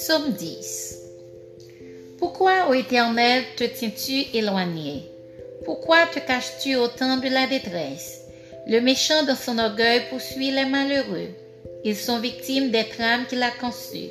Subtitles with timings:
[0.00, 0.96] Somme 10.
[2.18, 5.02] Pourquoi, ô Éternel, te tiens-tu éloigné?
[5.64, 8.20] Pourquoi te caches-tu autant de la détresse?
[8.68, 11.30] Le méchant dans son orgueil poursuit les malheureux.
[11.84, 14.10] Ils sont victimes des trames qu'il a conçues.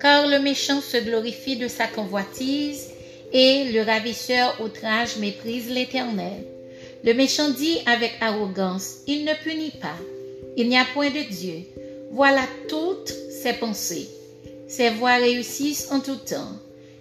[0.00, 2.88] Car le méchant se glorifie de sa convoitise
[3.32, 6.42] et le ravisseur outrage méprise l'Éternel.
[7.04, 9.96] Le méchant dit avec arrogance, il ne punit pas.
[10.56, 11.62] Il n'y a point de Dieu.
[12.10, 14.08] Voilà toutes ses pensées.
[14.70, 16.52] Ses voies réussissent en tout temps.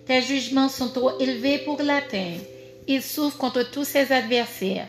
[0.08, 2.42] Tes jugements sont trop élevés pour l'atteindre.
[2.88, 4.88] Il souffre contre tous ses adversaires.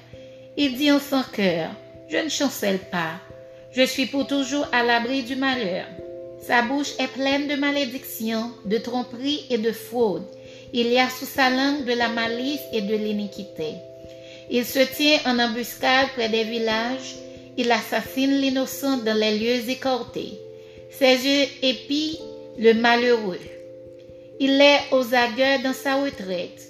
[0.57, 1.73] Il dit en son cœur,
[2.09, 3.21] je ne chancelle pas.
[3.73, 5.85] Je suis pour toujours à l'abri du malheur.
[6.47, 10.25] Sa bouche est pleine de malédictions, de tromperies et de fraude.
[10.73, 13.75] Il y a sous sa langue de la malice et de l'iniquité.
[14.51, 17.17] Il se tient en embuscade près des villages.
[17.59, 20.33] Il assassine l'innocent dans les lieux écortés.
[20.91, 22.17] Ses yeux épient
[22.61, 23.41] le malheureux.
[24.39, 26.69] Il est aux aguets dans sa retraite.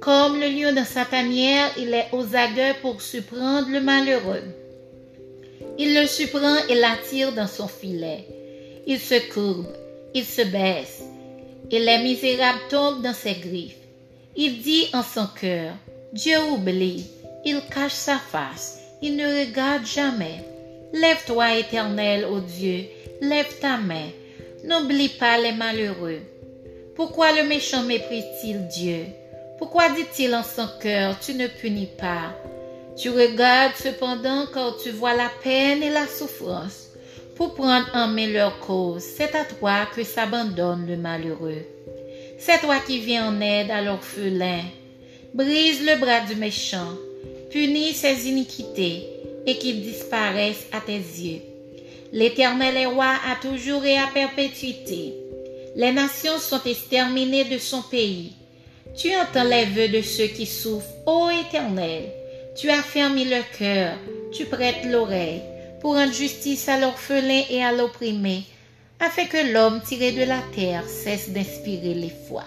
[0.00, 4.44] Comme le lion dans sa tanière, il est aux aguets pour surprendre le malheureux.
[5.78, 8.24] Il le surprend et l'attire dans son filet.
[8.86, 9.66] Il se courbe,
[10.14, 11.02] il se baisse,
[11.70, 13.76] et les misérables tombent dans ses griffes.
[14.36, 15.74] Il dit en son cœur,
[16.14, 17.04] Dieu oublie,
[17.44, 20.44] il cache sa face, il ne regarde jamais.
[20.94, 22.84] Lève-toi, éternel, ô Dieu,
[23.20, 24.08] lève ta main,
[24.64, 26.20] N'oublie pas les malheureux.
[26.94, 29.04] Pourquoi le méchant méprise-t-il Dieu?
[29.58, 32.34] Pourquoi dit-il en son cœur, tu ne punis pas?
[32.96, 36.88] Tu regardes cependant quand tu vois la peine et la souffrance.
[37.34, 41.62] Pour prendre en main leur cause, c'est à toi que s'abandonne le malheureux.
[42.38, 44.62] C'est toi qui viens en aide à l'orphelin.
[45.34, 46.94] Brise le bras du méchant,
[47.50, 49.06] punis ses iniquités,
[49.46, 51.42] et qu'il disparaisse à tes yeux.
[52.12, 55.14] L'Éternel est roi à toujours et à perpétuité.
[55.74, 58.32] Les nations sont exterminées de son pays.
[58.96, 62.04] Tu entends les vœux de ceux qui souffrent, ô Éternel.
[62.56, 63.98] Tu as fermé le cœur,
[64.32, 65.42] tu prêtes l'oreille,
[65.80, 68.44] pour rendre justice à l'orphelin et à l'opprimé,
[68.98, 72.44] afin que l'homme tiré de la terre cesse d'inspirer les foi.